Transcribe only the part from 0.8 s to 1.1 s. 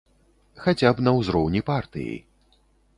б